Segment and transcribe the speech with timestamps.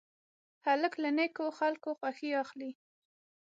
[0.65, 2.71] هلک له نیکو خلکو خوښي اخلي.